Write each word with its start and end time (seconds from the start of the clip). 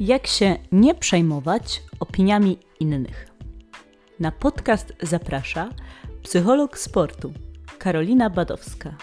Jak 0.00 0.26
się 0.26 0.56
nie 0.72 0.94
przejmować 0.94 1.82
opiniami 2.00 2.58
innych. 2.80 3.28
Na 4.20 4.32
podcast 4.32 4.92
zaprasza 5.02 5.68
psycholog 6.22 6.78
sportu 6.78 7.32
Karolina 7.78 8.30
Badowska. 8.30 8.94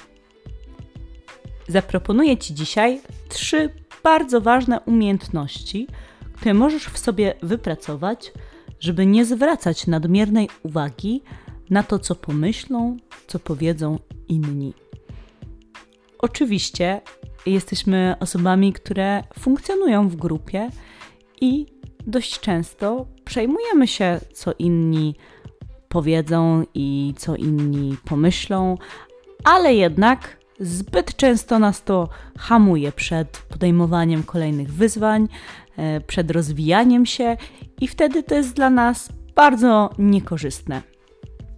Zaproponuję 1.68 2.38
Ci 2.38 2.54
dzisiaj 2.54 3.02
trzy 3.30 3.70
bardzo 4.04 4.42
ważne 4.42 4.80
umiejętności, 4.80 5.88
które 6.34 6.54
możesz 6.54 6.86
w 6.86 6.98
sobie 6.98 7.34
wypracować, 7.44 8.32
żeby 8.80 9.06
nie 9.06 9.26
zwracać 9.26 9.88
nadmiernej 9.88 10.50
uwagi 10.64 11.24
na 11.70 11.84
to, 11.84 12.00
co 12.00 12.16
pomyślą, 12.16 12.98
co 13.28 13.40
powiedzą 13.40 14.00
inni. 14.28 14.74
Oczywiście 16.20 17.02
jesteśmy 17.46 18.16
osobami, 18.20 18.74
które 18.74 19.24
funkcjonują 19.40 20.10
w 20.10 20.16
grupie 20.16 20.70
i 21.42 21.66
dość 22.08 22.40
często 22.40 23.06
przejmujemy 23.26 23.88
się, 23.88 24.20
co 24.34 24.52
inni 24.60 25.16
powiedzą 25.90 26.64
i 26.74 27.14
co 27.18 27.36
inni 27.36 27.98
pomyślą, 28.06 28.78
ale 29.44 29.74
jednak 29.74 30.38
zbyt 30.60 31.16
często 31.16 31.60
nas 31.60 31.84
to 31.84 32.10
hamuje 32.38 32.92
przed 32.92 33.38
podejmowaniem 33.50 34.24
kolejnych 34.24 34.74
wyzwań, 34.74 35.28
e, 35.78 36.02
przed 36.02 36.32
rozwijaniem 36.32 37.06
się 37.06 37.38
i 37.82 37.88
wtedy 37.88 38.24
to 38.24 38.36
jest 38.36 38.54
dla 38.54 38.70
nas 38.70 39.10
bardzo 39.36 39.90
niekorzystne. 40.00 40.82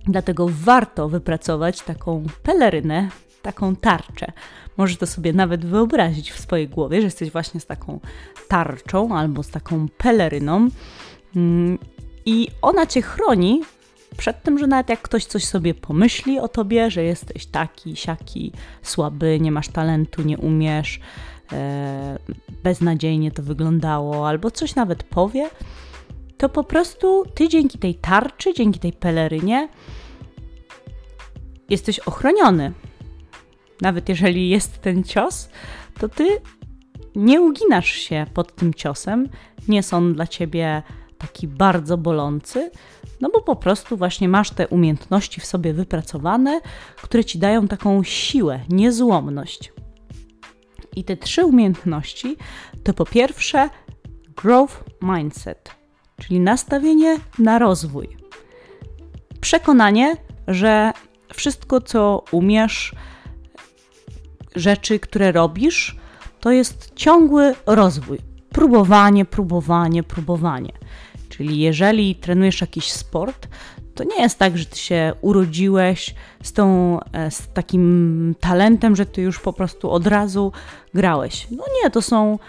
Dlatego 0.05 0.47
warto 0.51 1.09
wypracować 1.09 1.81
taką 1.81 2.23
pelerynę, 2.43 3.09
taką 3.47 3.75
tarczę. 3.75 4.31
Możesz 4.77 4.97
to 4.97 5.07
sobie 5.07 5.33
nawet 5.33 5.65
wyobrazić 5.65 6.31
w 6.31 6.39
swojej 6.39 6.67
głowie, 6.69 7.01
że 7.01 7.07
jesteś 7.07 7.31
właśnie 7.31 7.59
z 7.59 7.65
taką 7.65 7.99
tarczą 8.47 9.17
albo 9.17 9.43
z 9.43 9.49
taką 9.49 9.87
peleryną 9.97 10.69
mm, 11.35 11.77
i 12.25 12.47
ona 12.61 12.85
cię 12.85 13.01
chroni 13.01 13.61
przed 14.17 14.43
tym, 14.43 14.59
że 14.59 14.67
nawet 14.67 14.89
jak 14.89 15.01
ktoś 15.01 15.25
coś 15.25 15.45
sobie 15.45 15.73
pomyśli 15.73 16.39
o 16.39 16.47
tobie, 16.47 16.91
że 16.91 17.03
jesteś 17.03 17.45
taki, 17.45 17.95
siaki, 17.95 18.51
słaby, 18.81 19.39
nie 19.39 19.51
masz 19.51 19.67
talentu, 19.67 20.21
nie 20.21 20.37
umiesz, 20.37 20.99
e, 21.51 22.17
beznadziejnie 22.63 23.31
to 23.31 23.43
wyglądało, 23.43 24.27
albo 24.29 24.51
coś 24.51 24.75
nawet 24.75 25.03
powie, 25.03 25.49
to 26.37 26.49
po 26.49 26.63
prostu 26.63 27.25
ty 27.35 27.49
dzięki 27.49 27.77
tej 27.77 27.95
tarczy, 27.95 28.53
dzięki 28.53 28.79
tej 28.79 28.93
pelerynie 28.93 29.69
jesteś 31.69 31.99
ochroniony 31.99 32.73
nawet 33.81 34.09
jeżeli 34.09 34.49
jest 34.49 34.81
ten 34.81 35.03
cios, 35.03 35.49
to 35.99 36.09
ty 36.09 36.27
nie 37.15 37.41
uginasz 37.41 37.91
się 37.91 38.25
pod 38.33 38.55
tym 38.55 38.73
ciosem, 38.73 39.29
nie 39.67 39.83
są 39.83 40.13
dla 40.13 40.27
ciebie 40.27 40.83
taki 41.17 41.47
bardzo 41.47 41.97
bolący, 41.97 42.71
no 43.21 43.29
bo 43.33 43.41
po 43.41 43.55
prostu 43.55 43.97
właśnie 43.97 44.29
masz 44.29 44.49
te 44.49 44.67
umiejętności 44.67 45.41
w 45.41 45.45
sobie 45.45 45.73
wypracowane, 45.73 46.61
które 47.01 47.25
ci 47.25 47.39
dają 47.39 47.67
taką 47.67 48.03
siłę, 48.03 48.59
niezłomność. 48.69 49.73
I 50.95 51.03
te 51.03 51.17
trzy 51.17 51.45
umiejętności 51.45 52.37
to 52.83 52.93
po 52.93 53.05
pierwsze 53.05 53.69
growth 54.35 54.83
mindset, 55.01 55.71
czyli 56.21 56.39
nastawienie 56.39 57.17
na 57.39 57.59
rozwój. 57.59 58.17
Przekonanie, 59.41 60.15
że 60.47 60.91
wszystko, 61.33 61.81
co 61.81 62.23
umiesz, 62.31 62.95
rzeczy, 64.59 64.99
które 64.99 65.31
robisz, 65.31 65.95
to 66.39 66.51
jest 66.51 66.91
ciągły 66.95 67.55
rozwój. 67.65 68.17
Próbowanie, 68.49 69.25
próbowanie, 69.25 70.03
próbowanie. 70.03 70.71
Czyli 71.29 71.59
jeżeli 71.59 72.15
trenujesz 72.15 72.61
jakiś 72.61 72.91
sport, 72.91 73.47
to 73.95 74.03
nie 74.03 74.21
jest 74.21 74.39
tak, 74.39 74.57
że 74.57 74.65
ty 74.65 74.77
się 74.77 75.13
urodziłeś 75.21 76.15
z, 76.43 76.53
tą, 76.53 76.99
e, 77.13 77.31
z 77.31 77.47
takim 77.53 78.35
talentem, 78.39 78.95
że 78.95 79.05
ty 79.05 79.21
już 79.21 79.39
po 79.39 79.53
prostu 79.53 79.91
od 79.91 80.07
razu 80.07 80.51
grałeś. 80.93 81.47
No 81.51 81.63
nie, 81.83 81.89
to 81.89 82.01
są 82.01 82.39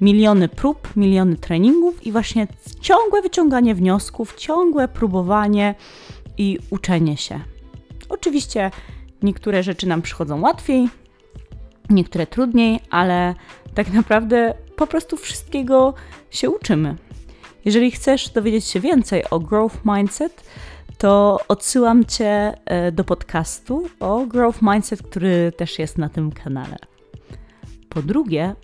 miliony 0.00 0.48
prób, 0.48 0.96
miliony 0.96 1.36
treningów 1.36 2.06
i 2.06 2.12
właśnie 2.12 2.46
ciągłe 2.80 3.22
wyciąganie 3.22 3.74
wniosków, 3.74 4.34
ciągłe 4.36 4.88
próbowanie 4.88 5.74
i 6.38 6.58
uczenie 6.70 7.16
się. 7.16 7.40
Oczywiście 8.08 8.70
niektóre 9.22 9.62
rzeczy 9.62 9.86
nam 9.86 10.02
przychodzą 10.02 10.40
łatwiej, 10.40 10.88
niektóre 11.90 12.26
trudniej, 12.26 12.80
ale 12.90 13.34
tak 13.74 13.92
naprawdę 13.92 14.54
po 14.76 14.86
prostu 14.86 15.16
wszystkiego 15.16 15.94
się 16.30 16.50
uczymy. 16.50 16.96
Jeżeli 17.64 17.90
chcesz 17.90 18.28
dowiedzieć 18.28 18.64
się 18.64 18.80
więcej 18.80 19.24
o 19.30 19.40
Growth 19.40 19.76
Mindset, 19.84 20.44
to 20.98 21.40
odsyłam 21.48 22.04
Cię 22.04 22.54
e, 22.64 22.92
do 22.92 23.04
podcastu 23.04 23.88
o 24.00 24.26
Growth 24.26 24.62
Mindset, 24.62 25.02
który 25.02 25.52
też 25.56 25.78
jest 25.78 25.98
na 25.98 26.08
tym 26.08 26.32
kanale. 26.32 26.76
Po 27.88 28.02
drugie, 28.02 28.54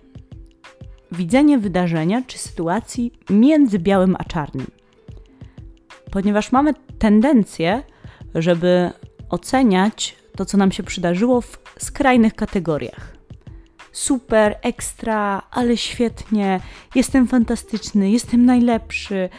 widzenie 1.11 1.57
wydarzenia 1.57 2.21
czy 2.27 2.37
sytuacji 2.37 3.11
między 3.29 3.79
białym 3.79 4.15
a 4.19 4.23
czarnym. 4.23 4.67
Ponieważ 6.11 6.51
mamy 6.51 6.73
tendencję, 6.99 7.83
żeby 8.35 8.91
oceniać 9.29 10.15
to, 10.37 10.45
co 10.45 10.57
nam 10.57 10.71
się 10.71 10.83
przydarzyło 10.83 11.41
w 11.41 11.68
skrajnych 11.83 12.35
kategoriach 12.35 13.19
super, 13.91 14.57
ekstra, 14.61 15.41
ale 15.51 15.77
świetnie, 15.77 16.59
jestem 16.95 17.27
fantastyczny, 17.27 18.11
jestem 18.11 18.45
najlepszy, 18.45 19.29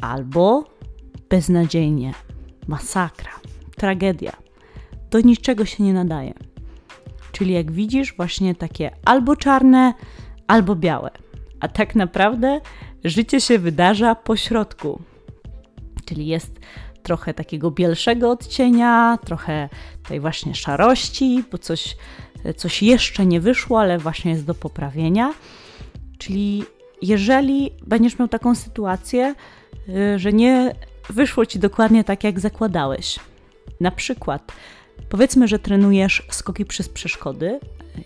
albo 0.00 0.64
beznadziejnie, 1.30 2.14
masakra, 2.68 3.32
tragedia. 3.76 4.32
Do 5.10 5.20
niczego 5.20 5.64
się 5.64 5.84
nie 5.84 5.92
nadaje. 5.92 6.34
Czyli 7.32 7.52
jak 7.52 7.72
widzisz, 7.72 8.16
właśnie 8.16 8.54
takie 8.54 8.90
albo 9.04 9.36
czarne, 9.36 9.94
albo 10.46 10.76
białe. 10.76 11.10
A 11.60 11.68
tak 11.68 11.94
naprawdę 11.94 12.60
życie 13.04 13.40
się 13.40 13.58
wydarza 13.58 14.14
po 14.14 14.36
środku. 14.36 15.02
Czyli 16.04 16.26
jest 16.26 16.60
trochę 17.04 17.34
takiego 17.34 17.70
bielszego 17.70 18.30
odcienia, 18.30 19.18
trochę 19.24 19.68
tej 20.08 20.20
właśnie 20.20 20.54
szarości, 20.54 21.44
bo 21.52 21.58
coś 21.58 21.96
coś 22.56 22.82
jeszcze 22.82 23.26
nie 23.26 23.40
wyszło, 23.40 23.80
ale 23.80 23.98
właśnie 23.98 24.30
jest 24.30 24.44
do 24.44 24.54
poprawienia. 24.54 25.34
Czyli 26.18 26.64
jeżeli 27.02 27.70
będziesz 27.86 28.18
miał 28.18 28.28
taką 28.28 28.54
sytuację, 28.54 29.34
y, 29.88 30.18
że 30.18 30.32
nie 30.32 30.74
wyszło 31.10 31.46
ci 31.46 31.58
dokładnie 31.58 32.04
tak, 32.04 32.24
jak 32.24 32.40
zakładałeś, 32.40 33.20
na 33.80 33.90
przykład 33.90 34.52
powiedzmy, 35.08 35.48
że 35.48 35.58
trenujesz 35.58 36.26
skoki 36.30 36.64
przez 36.64 36.88
przeszkody, 36.88 37.60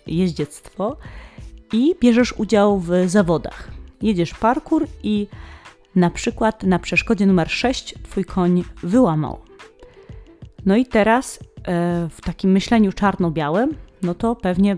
jeździectwo 0.07 0.97
i 1.73 1.95
bierzesz 2.01 2.33
udział 2.37 2.79
w 2.79 2.91
zawodach. 3.05 3.71
Jedziesz 4.01 4.33
parkour 4.33 4.87
i 5.03 5.27
na 5.95 6.09
przykład 6.09 6.63
na 6.63 6.79
przeszkodzie 6.79 7.25
numer 7.25 7.49
6 7.49 7.95
twój 8.03 8.25
koń 8.25 8.63
wyłamał. 8.83 9.39
No 10.65 10.75
i 10.75 10.85
teraz 10.85 11.39
e, 11.39 11.41
w 12.09 12.21
takim 12.21 12.51
myśleniu 12.51 12.93
czarno-białym 12.93 13.75
no 14.01 14.13
to 14.13 14.35
pewnie 14.35 14.77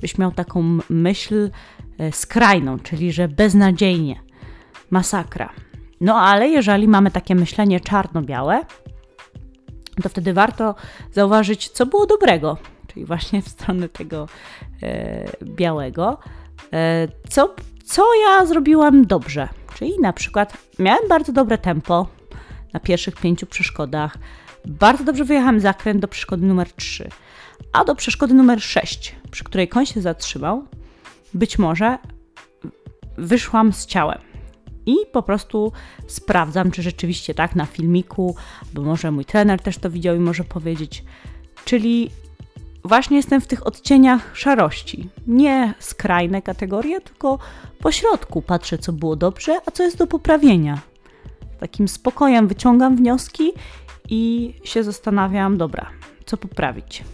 byś 0.00 0.18
miał 0.18 0.32
taką 0.32 0.78
myśl 0.90 1.50
e, 1.98 2.12
skrajną, 2.12 2.78
czyli 2.78 3.12
że 3.12 3.28
beznadziejnie, 3.28 4.20
masakra. 4.90 5.52
No 6.00 6.16
ale 6.16 6.48
jeżeli 6.48 6.88
mamy 6.88 7.10
takie 7.10 7.34
myślenie 7.34 7.80
czarno-białe, 7.80 8.60
to 10.02 10.08
wtedy 10.08 10.32
warto 10.32 10.74
zauważyć, 11.12 11.68
co 11.68 11.86
było 11.86 12.06
dobrego, 12.06 12.56
czyli 12.86 13.04
właśnie 13.06 13.42
w 13.42 13.48
stronę 13.48 13.88
tego 13.88 14.28
e, 14.82 15.24
białego. 15.44 16.18
Co, 17.28 17.54
co 17.84 18.14
ja 18.14 18.46
zrobiłam 18.46 19.06
dobrze? 19.06 19.48
Czyli 19.82 20.00
na 20.00 20.12
przykład 20.12 20.56
miałem 20.78 21.08
bardzo 21.08 21.32
dobre 21.32 21.58
tempo 21.58 22.08
na 22.72 22.80
pierwszych 22.80 23.16
pięciu 23.16 23.46
przeszkodach. 23.46 24.18
Bardzo 24.64 25.04
dobrze 25.04 25.24
wyjechałem 25.24 25.60
zakręt 25.60 26.00
do 26.00 26.08
przeszkody 26.08 26.46
numer 26.46 26.72
3 26.72 27.08
a 27.72 27.84
do 27.84 27.94
przeszkody 27.94 28.34
numer 28.34 28.62
6, 28.62 29.16
przy 29.30 29.44
której 29.44 29.68
koń 29.68 29.86
się 29.86 30.00
zatrzymał, 30.00 30.64
być 31.34 31.58
może 31.58 31.98
wyszłam 33.18 33.72
z 33.72 33.86
ciałem. 33.86 34.18
I 34.86 34.94
po 35.12 35.22
prostu 35.22 35.72
sprawdzam, 36.06 36.70
czy 36.70 36.82
rzeczywiście 36.82 37.34
tak 37.34 37.56
na 37.56 37.66
filmiku, 37.66 38.36
bo 38.74 38.82
może 38.82 39.10
mój 39.10 39.24
trener 39.24 39.60
też 39.60 39.78
to 39.78 39.90
widział 39.90 40.16
i 40.16 40.20
może 40.20 40.44
powiedzieć. 40.44 41.04
Czyli 41.64 42.10
właśnie 42.84 43.16
jestem 43.16 43.40
w 43.40 43.46
tych 43.46 43.66
odcieniach 43.66 44.36
szarości. 44.36 45.08
Nie 45.26 45.74
skrajne 45.78 46.42
kategorie, 46.42 47.00
tylko 47.00 47.38
po 47.78 47.92
środku 47.92 48.42
patrzę, 48.42 48.78
co 48.78 48.92
było 48.92 49.16
dobrze, 49.16 49.60
a 49.66 49.70
co 49.70 49.82
jest 49.82 49.96
do 49.96 50.06
poprawienia. 50.06 50.78
Takim 51.60 51.88
spokojem 51.88 52.48
wyciągam 52.48 52.96
wnioski 52.96 53.52
i 54.10 54.54
się 54.64 54.84
zastanawiam, 54.84 55.58
dobra, 55.58 55.90
co 56.26 56.36
poprawić. 56.36 57.04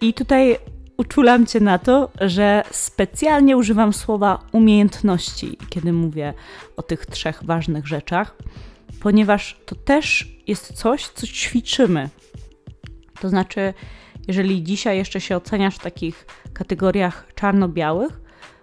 I 0.00 0.14
tutaj 0.14 0.58
uczulam 0.96 1.46
Cię 1.46 1.60
na 1.60 1.78
to, 1.78 2.10
że 2.20 2.62
specjalnie 2.70 3.56
używam 3.56 3.92
słowa 3.92 4.38
umiejętności, 4.52 5.58
kiedy 5.68 5.92
mówię 5.92 6.34
o 6.76 6.82
tych 6.82 7.06
trzech 7.06 7.44
ważnych 7.44 7.86
rzeczach, 7.86 8.36
ponieważ 9.00 9.60
to 9.66 9.74
też 9.74 10.36
jest 10.46 10.72
coś, 10.72 11.08
co 11.08 11.26
ćwiczymy. 11.26 12.08
To 13.20 13.28
znaczy, 13.28 13.74
jeżeli 14.28 14.62
dzisiaj 14.62 14.96
jeszcze 14.96 15.20
się 15.20 15.36
oceniasz 15.36 15.76
w 15.76 15.82
takich 15.82 16.26
kategoriach 16.52 17.26
czarno-białych, 17.34 18.20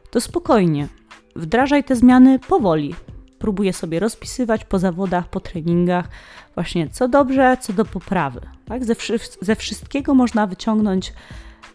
to 0.09 0.21
spokojnie, 0.21 0.87
wdrażaj 1.35 1.83
te 1.83 1.95
zmiany 1.95 2.39
powoli. 2.39 2.95
Próbuję 3.39 3.73
sobie 3.73 3.99
rozpisywać 3.99 4.65
po 4.65 4.79
zawodach, 4.79 5.29
po 5.29 5.39
treningach, 5.39 6.09
właśnie 6.55 6.89
co 6.89 7.07
dobrze, 7.07 7.57
co 7.61 7.73
do 7.73 7.85
poprawy. 7.85 8.41
Tak? 8.65 8.85
Ze, 8.85 8.95
ze 9.41 9.55
wszystkiego 9.55 10.13
można 10.13 10.47
wyciągnąć 10.47 11.13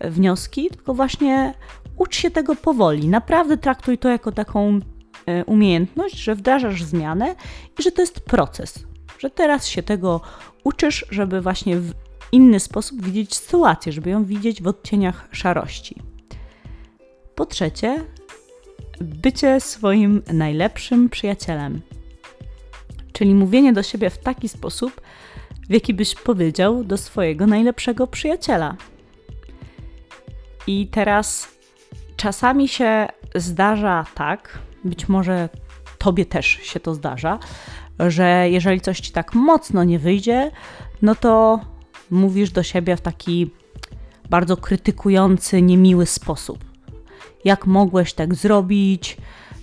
wnioski, 0.00 0.69
tylko 0.69 0.94
właśnie 0.94 1.54
ucz 1.96 2.16
się 2.16 2.31
tego 2.31 2.56
powoli. 2.56 3.08
Naprawdę 3.08 3.56
traktuj 3.56 3.98
to 3.98 4.08
jako 4.08 4.32
taką 4.32 4.81
e, 5.26 5.44
umiejętność, 5.44 6.16
że 6.16 6.34
wdrażasz 6.34 6.82
zmianę 6.82 7.34
i 7.78 7.82
że 7.82 7.92
to 7.92 8.02
jest 8.02 8.20
proces, 8.20 8.84
że 9.19 9.31
teraz 9.31 9.66
się 9.66 9.82
tego 9.82 10.20
uczysz, 10.64 11.06
żeby 11.10 11.40
właśnie 11.40 11.76
inny 12.32 12.61
sposób 12.61 13.03
widzieć 13.03 13.35
sytuację, 13.35 13.93
żeby 13.93 14.11
ją 14.11 14.25
widzieć 14.25 14.62
w 14.62 14.67
odcieniach 14.67 15.29
szarości. 15.32 16.03
Po 17.35 17.47
trzecie, 17.47 18.05
bycie 19.00 19.61
swoim 19.61 20.23
najlepszym 20.32 21.09
przyjacielem. 21.09 21.81
Czyli 23.12 23.35
mówienie 23.35 23.73
do 23.73 23.82
siebie 23.82 24.11
w 24.11 24.19
taki 24.19 24.49
sposób, 24.49 25.00
w 25.69 25.73
jaki 25.73 25.94
byś 25.94 26.15
powiedział 26.15 26.85
do 26.85 26.97
swojego 26.97 27.47
najlepszego 27.47 28.06
przyjaciela. 28.06 28.76
I 30.67 30.87
teraz 30.87 31.49
czasami 32.17 32.69
się 32.69 33.06
zdarza 33.35 34.06
tak, 34.15 34.59
być 34.85 35.09
może 35.09 35.49
tobie 35.99 36.26
też 36.26 36.47
się 36.47 36.81
to 36.81 36.94
zdarza, 36.94 37.38
że 37.99 38.50
jeżeli 38.50 38.81
coś 38.81 39.00
ci 39.00 39.12
tak 39.12 39.35
mocno 39.35 39.85
nie 39.85 39.99
wyjdzie, 39.99 40.50
no 41.03 41.15
to 41.15 41.61
mówisz 42.11 42.51
do 42.51 42.62
siebie 42.62 42.97
w 42.97 43.01
taki 43.01 43.51
bardzo 44.31 44.57
krytykujący, 44.57 45.62
niemiły 45.62 46.07
sposób. 46.07 46.65
Jak 47.45 47.67
mogłeś 47.67 48.12
tak 48.12 48.35
zrobić? 48.35 49.17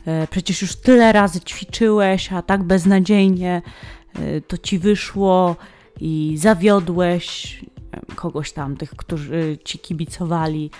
E, 0.05 0.27
przecież 0.27 0.61
już 0.61 0.75
tyle 0.75 1.11
razy 1.11 1.41
ćwiczyłeś, 1.41 2.33
a 2.33 2.41
tak 2.41 2.63
beznadziejnie 2.63 3.61
e, 4.15 4.41
to 4.41 4.57
ci 4.57 4.79
wyszło 4.79 5.55
i 6.01 6.35
zawiodłeś 6.37 7.59
kogoś 8.15 8.51
tam, 8.51 8.77
tych, 8.77 8.89
którzy 8.89 9.57
ci 9.63 9.79
kibicowali. 9.79 10.71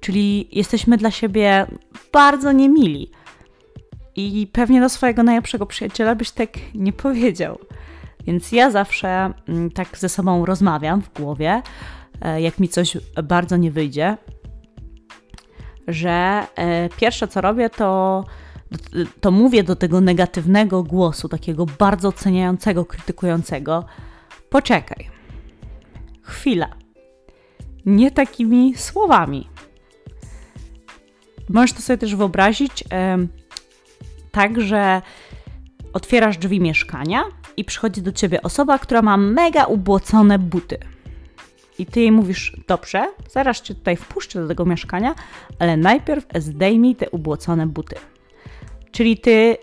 Czyli 0.00 0.48
jesteśmy 0.52 0.96
dla 0.96 1.10
siebie 1.10 1.66
bardzo 2.12 2.52
niemili. 2.52 3.10
I 4.16 4.48
pewnie 4.52 4.80
do 4.80 4.88
swojego 4.88 5.22
najlepszego 5.22 5.66
przyjaciela 5.66 6.14
byś 6.14 6.30
tak 6.30 6.50
nie 6.74 6.92
powiedział. 6.92 7.58
Więc 8.26 8.52
ja 8.52 8.70
zawsze 8.70 9.32
mm, 9.48 9.70
tak 9.70 9.98
ze 9.98 10.08
sobą 10.08 10.46
rozmawiam 10.46 11.02
w 11.02 11.12
głowie, 11.12 11.62
e, 12.20 12.40
jak 12.40 12.58
mi 12.58 12.68
coś 12.68 12.96
bardzo 13.24 13.56
nie 13.56 13.70
wyjdzie, 13.70 14.16
że 15.88 16.46
e, 16.56 16.88
pierwsze 16.88 17.28
co 17.28 17.40
robię, 17.40 17.70
to, 17.70 18.24
to 19.20 19.30
mówię 19.30 19.64
do 19.64 19.76
tego 19.76 20.00
negatywnego 20.00 20.82
głosu, 20.82 21.28
takiego 21.28 21.66
bardzo 21.66 22.08
oceniającego, 22.08 22.84
krytykującego: 22.84 23.84
poczekaj, 24.50 25.10
chwila. 26.22 26.68
Nie 27.86 28.10
takimi 28.10 28.74
słowami. 28.76 29.48
Możesz 31.48 31.72
to 31.72 31.82
sobie 31.82 31.98
też 31.98 32.16
wyobrazić 32.16 32.84
tak, 34.32 34.60
że 34.60 35.02
otwierasz 35.92 36.38
drzwi 36.38 36.60
mieszkania 36.60 37.24
i 37.56 37.64
przychodzi 37.64 38.02
do 38.02 38.12
ciebie 38.12 38.42
osoba, 38.42 38.78
która 38.78 39.02
ma 39.02 39.16
mega 39.16 39.64
ubłocone 39.64 40.38
buty. 40.38 40.78
I 41.78 41.86
ty 41.86 42.00
jej 42.00 42.12
mówisz, 42.12 42.56
dobrze, 42.68 43.08
zaraz 43.30 43.60
cię 43.60 43.74
tutaj 43.74 43.96
wpuszczę 43.96 44.42
do 44.42 44.48
tego 44.48 44.64
mieszkania, 44.64 45.14
ale 45.58 45.76
najpierw 45.76 46.26
zdejmij 46.38 46.96
te 46.96 47.10
ubłocone 47.10 47.66
buty. 47.66 47.96
Czyli 48.90 49.18
ty 49.18 49.56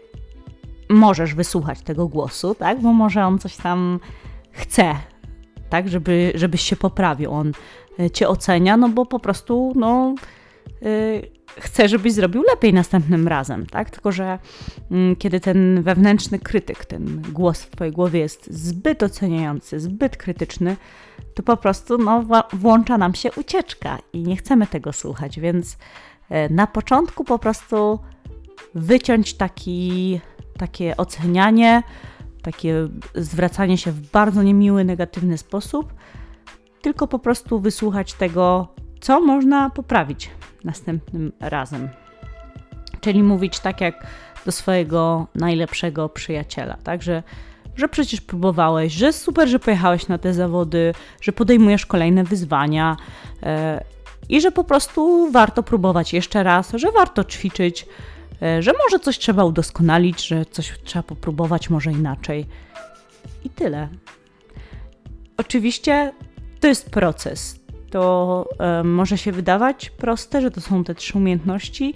możesz 0.90 1.36
wysłuchać 1.36 1.82
tego 1.82 2.08
głosu, 2.08 2.56
tak? 2.56 2.82
Bo 2.82 2.94
może 2.94 3.26
on 3.26 3.40
coś 3.40 3.58
tam 3.58 4.00
chce, 4.52 4.96
tak? 5.70 5.90
Żeby, 5.90 6.32
żebyś 6.36 6.62
się 6.62 6.76
poprawił. 6.76 7.32
On 7.32 7.52
e, 8.00 8.10
cię 8.10 8.28
ocenia, 8.28 8.78
no 8.78 8.90
bo 8.90 9.06
po 9.06 9.20
prostu, 9.20 9.74
no. 9.76 10.16
Yy, 10.82 11.43
chce, 11.60 11.90
żebyś 11.90 12.14
zrobił 12.14 12.44
lepiej 12.50 12.74
następnym 12.74 13.28
razem, 13.28 13.66
tak? 13.66 13.90
Tylko, 13.90 14.12
że 14.12 14.40
mm, 14.92 15.16
kiedy 15.16 15.40
ten 15.40 15.84
wewnętrzny 15.84 16.40
krytyk, 16.40 16.86
ten 16.86 17.22
głos 17.22 17.62
w 17.64 17.70
twojej 17.70 17.94
głowie 17.94 18.20
jest 18.20 18.54
zbyt 18.54 19.04
oceniający, 19.04 19.80
zbyt 19.80 20.18
krytyczny, 20.18 20.78
to 21.34 21.44
po 21.44 21.58
prostu 21.58 21.98
no, 21.98 22.26
włącza 22.54 22.98
nam 22.98 23.16
się 23.16 23.32
ucieczka 23.32 23.98
i 24.14 24.24
nie 24.24 24.36
chcemy 24.38 24.68
tego 24.68 24.94
słuchać, 24.94 25.40
więc 25.40 25.78
e, 26.30 26.50
na 26.50 26.68
początku 26.68 27.24
po 27.24 27.40
prostu 27.40 28.00
wyciąć 28.76 29.34
taki, 29.34 30.20
takie 30.58 30.98
ocenianie, 30.98 31.84
takie 32.42 32.88
zwracanie 33.16 33.78
się 33.78 33.92
w 33.92 34.12
bardzo 34.12 34.44
niemiły, 34.44 34.84
negatywny 34.84 35.38
sposób, 35.38 35.94
tylko 36.82 37.08
po 37.08 37.20
prostu 37.20 37.60
wysłuchać 37.60 38.14
tego, 38.14 38.68
co 39.02 39.22
można 39.22 39.70
poprawić 39.70 40.30
następnym 40.64 41.32
razem. 41.40 41.90
Czyli 43.02 43.24
mówić 43.24 43.60
tak 43.60 43.82
jak 43.82 44.08
do 44.46 44.52
swojego 44.52 45.28
najlepszego 45.36 46.10
przyjaciela, 46.10 46.78
także 46.84 47.24
że 47.76 47.90
przecież 47.90 48.22
próbowałeś, 48.22 48.94
że 48.94 49.14
super, 49.14 49.50
że 49.50 49.60
pojechałeś 49.60 50.08
na 50.08 50.18
te 50.18 50.34
zawody, 50.34 50.94
że 51.22 51.32
podejmujesz 51.32 51.86
kolejne 51.86 52.24
wyzwania 52.24 52.98
yy, 53.42 53.48
i 54.30 54.42
że 54.42 54.52
po 54.52 54.64
prostu 54.64 55.32
warto 55.32 55.64
próbować 55.64 56.14
jeszcze 56.14 56.44
raz, 56.44 56.72
że 56.76 56.92
warto 56.92 57.24
ćwiczyć, 57.24 57.86
yy, 58.42 58.64
że 58.64 58.72
może 58.84 59.00
coś 59.00 59.18
trzeba 59.20 59.44
udoskonalić, 59.44 60.28
że 60.28 60.46
coś 60.46 60.74
trzeba 60.84 61.04
popróbować 61.04 61.70
może 61.70 61.92
inaczej. 61.92 62.46
I 63.44 63.50
tyle. 63.50 63.90
Oczywiście 65.38 66.14
to 66.60 66.68
jest 66.68 66.90
proces 66.90 67.63
to 67.94 68.46
może 68.84 69.18
się 69.18 69.32
wydawać 69.32 69.90
proste, 69.90 70.42
że 70.42 70.52
to 70.52 70.62
są 70.62 70.84
te 70.84 70.96
trzy 70.96 71.18
umiejętności, 71.18 71.94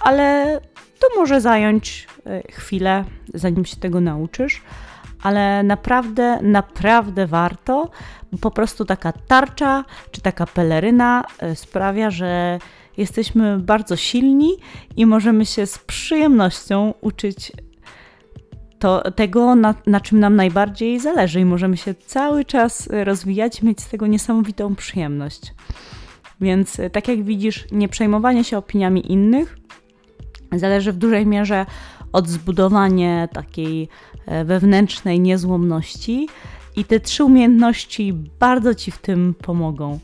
ale 0.00 0.60
to 0.98 1.08
może 1.16 1.40
zająć 1.40 2.06
e, 2.26 2.42
chwilę, 2.52 3.04
zanim 3.34 3.64
się 3.64 3.76
tego 3.76 4.00
nauczysz, 4.00 4.62
ale 5.22 5.62
naprawdę, 5.62 6.38
naprawdę 6.42 7.26
warto, 7.26 7.90
po 8.40 8.50
prostu 8.50 8.84
taka 8.84 9.12
tarcza 9.12 9.84
czy 10.10 10.20
taka 10.20 10.46
peleryna 10.46 11.24
e, 11.38 11.56
sprawia, 11.56 12.10
że 12.10 12.58
jesteśmy 12.96 13.58
bardzo 13.58 13.96
silni 13.96 14.56
i 14.96 15.06
możemy 15.06 15.46
się 15.46 15.66
z 15.66 15.78
przyjemnością 15.78 16.94
uczyć 17.00 17.52
to, 18.82 19.10
tego, 19.10 19.54
na, 19.54 19.74
na, 19.86 20.00
czym 20.00 20.20
nam 20.20 20.36
najbardziej 20.36 21.00
zależy 21.00 21.40
i 21.40 21.44
możemy 21.44 21.76
się 21.76 21.94
cały 21.94 22.44
czas 22.44 22.88
rozwijać, 22.90 23.62
mieć 23.62 23.80
z 23.80 23.88
tego 23.88 24.06
niesamowitą 24.06 24.74
przyjemność. 24.74 25.54
Więc 26.40 26.80
e, 26.80 26.90
tak 26.90 27.08
jak 27.08 27.22
widzisz, 27.22 27.66
nie 27.72 27.88
przejmowanie 27.88 28.44
się 28.44 28.58
opiniami 28.58 29.12
innych 29.12 29.56
zależy 30.52 30.92
w 30.92 30.96
dużej 30.96 31.26
mierze 31.26 31.66
od 32.12 32.28
zbudowania 32.28 33.28
takiej 33.28 33.88
e, 34.26 34.44
wewnętrznej 34.44 35.20
niezłomności 35.20 36.28
i 36.76 36.84
te 36.84 37.00
trzy 37.00 37.24
umiejętności 37.24 38.12
bardzo 38.40 38.74
Ci 38.74 38.90
w 38.90 38.98
tym 38.98 39.34
pomogą. 39.42 39.98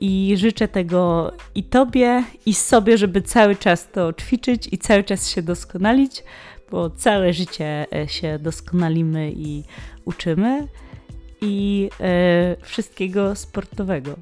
I 0.00 0.34
życzę 0.36 0.68
tego 0.68 1.32
i 1.54 1.62
Tobie, 1.62 2.24
i 2.46 2.54
sobie, 2.54 2.98
żeby 2.98 3.22
cały 3.22 3.56
czas 3.56 3.90
to 3.90 4.12
ćwiczyć 4.12 4.68
i 4.72 4.78
cały 4.78 5.04
czas 5.04 5.30
się 5.30 5.42
doskonalić, 5.42 6.22
bo 6.70 6.90
całe 6.90 7.32
życie 7.32 7.86
e, 7.94 8.08
się 8.08 8.38
doskonalimy 8.38 9.32
i 9.32 9.64
uczymy 10.04 10.68
i 11.40 11.90
e, 12.00 12.56
wszystkiego 12.62 13.36
sportowego. 13.36 14.16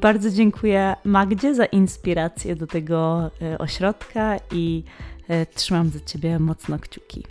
Bardzo 0.00 0.30
dziękuję 0.30 0.94
Magdzie 1.04 1.54
za 1.54 1.64
inspirację 1.64 2.56
do 2.56 2.66
tego 2.66 3.30
e, 3.42 3.58
ośrodka 3.58 4.36
i 4.52 4.84
trzymam 5.54 5.90
za 5.90 6.00
Ciebie 6.00 6.38
mocno 6.38 6.78
kciuki. 6.78 7.24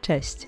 Cześć. 0.00 0.46